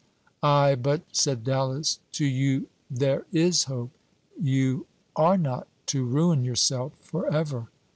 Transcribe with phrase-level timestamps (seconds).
[0.41, 3.91] "Ay, but," said Dallas, "to you there is hope;
[4.41, 7.69] you are not to ruin yourself forever."